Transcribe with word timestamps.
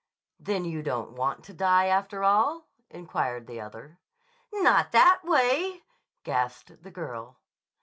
"Then 0.39 0.65
you 0.65 0.81
don't 0.81 1.11
want 1.11 1.43
to 1.43 1.53
die, 1.53 1.85
after 1.85 2.23
all?" 2.23 2.65
inquired 2.89 3.45
the 3.45 3.61
other. 3.61 3.99
"Not 4.51 4.91
that 4.93 5.23
way!" 5.23 5.83
gasped 6.23 6.81
the 6.81 6.89
girl. 6.89 7.37